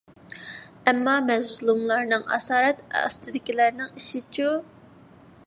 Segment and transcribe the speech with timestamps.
[0.91, 4.51] ئەمما، مەزلۇملارنىڭ، ئاسارەت ئاستىدىكىلەرنىڭ ئىشىچۇ؟